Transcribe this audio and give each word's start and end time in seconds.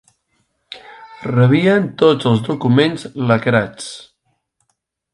Rebien 1.25 1.87
tots 2.03 2.31
els 2.33 2.43
documents 2.49 3.07
lacrats. 3.33 3.95